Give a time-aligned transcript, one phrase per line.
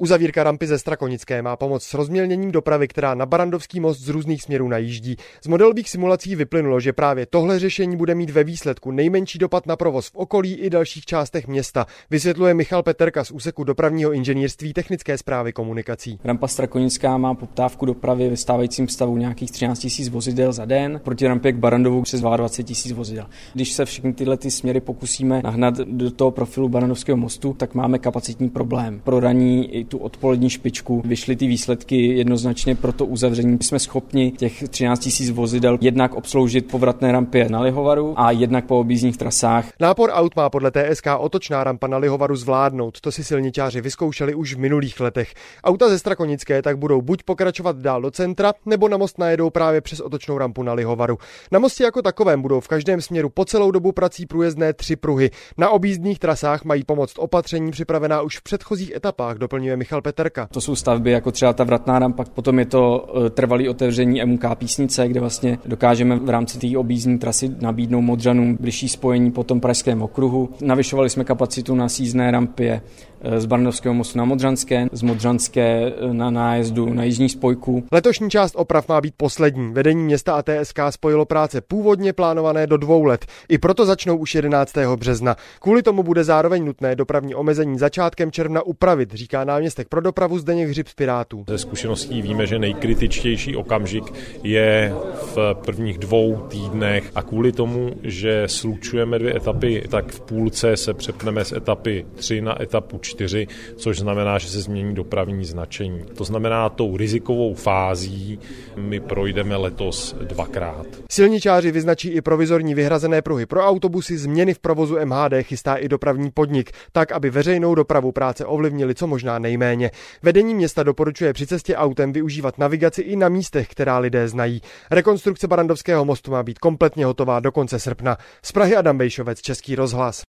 [0.00, 4.42] Uzavírka rampy ze Strakonické má pomoc s rozmělněním dopravy, která na Barandovský most z různých
[4.42, 5.16] směrů najíždí.
[5.42, 9.76] Z modelových simulací vyplynulo, že právě tohle řešení bude mít ve výsledku nejmenší dopad na
[9.76, 15.18] provoz v okolí i dalších částech města, vysvětluje Michal Peterka z úseku dopravního inženýrství technické
[15.18, 16.20] zprávy komunikací.
[16.24, 21.26] Rampa Strakonická má poptávku dopravy ve stávajícím stavu nějakých 13 000 vozidel za den, proti
[21.26, 23.26] rampě k Barandovu přes 22 000 vozidel.
[23.54, 27.98] Když se všechny tyhle ty směry pokusíme nahnat do toho profilu Barandovského mostu, tak máme
[27.98, 29.00] kapacitní problém.
[29.04, 33.58] Pro raní tu odpolední špičku vyšly ty výsledky jednoznačně pro to uzavření.
[33.60, 38.80] Jsme schopni těch 13 000 vozidel jednak obsloužit povratné rampě na Lihovaru a jednak po
[38.80, 39.68] objízdních trasách.
[39.80, 43.00] Nápor aut má podle TSK otočná rampa na Lihovaru zvládnout.
[43.00, 45.34] To si silničáři vyzkoušeli už v minulých letech.
[45.64, 49.80] Auta ze Strakonické tak budou buď pokračovat dál do centra, nebo na most najedou právě
[49.80, 51.18] přes otočnou rampu na Lihovaru.
[51.52, 55.30] Na mostě jako takovém budou v každém směru po celou dobu prací průjezdné tři pruhy.
[55.58, 60.48] Na objízdných trasách mají pomoct opatření připravená už v předchozích etapách, doplňuje Michal Peterka.
[60.52, 64.44] To jsou stavby jako třeba ta vratná rampa, potom je to e, trvalý otevření MUK
[64.54, 69.60] písnice, kde vlastně dokážeme v rámci té objízdní trasy nabídnout Modřanům bližší spojení po tom
[69.60, 70.48] pražském okruhu.
[70.60, 72.82] Navyšovali jsme kapacitu na sízné rampě
[73.20, 77.84] e, z Barnovského mostu na Modřanské, z Modřanské e, na nájezdu na jižní spojku.
[77.92, 79.72] Letošní část oprav má být poslední.
[79.72, 83.26] Vedení města a TSK spojilo práce původně plánované do dvou let.
[83.48, 84.72] I proto začnou už 11.
[84.96, 85.36] března.
[85.60, 90.68] Kvůli tomu bude zároveň nutné dopravní omezení začátkem června upravit, říká náměstek pro dopravu Zdeněk
[90.68, 91.44] Hřib z Pirátů.
[91.48, 94.04] Ze zkušeností víme, že nejkritičtější okamžik
[94.42, 100.76] je v prvních dvou týdnech a kvůli tomu, že slučujeme dvě etapy, tak v půlce
[100.76, 103.46] se přepneme z etapy 3 na etapu 4,
[103.76, 106.02] což znamená, že se změní dopravní značení.
[106.16, 108.38] To znamená, tou rizikovou fází
[108.76, 110.86] my projdeme letos dvakrát.
[111.10, 116.30] Silničáři vyznačí i provizorní vyhrazené pruhy pro autobusy, změny v provozu MHD chystá i dopravní
[116.30, 119.90] podnik, tak aby veřejnou dopravu práce ovlivnili co možná nejméně.
[120.22, 124.62] Vedení města doporučuje při cestě autem využívat navigaci i na místech, která lidé znají.
[124.90, 128.16] Rekonstrukce Barandovského mostu má být kompletně hotová do konce srpna.
[128.42, 130.24] Z Prahy Adam Bejšovec, Český rozhlas.